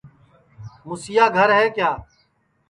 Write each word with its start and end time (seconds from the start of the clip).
موسیا 0.85 1.25
گھر 1.37 1.49
ہے 1.57 1.65
کیا 1.75 1.89